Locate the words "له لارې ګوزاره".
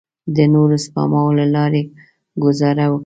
1.39-2.85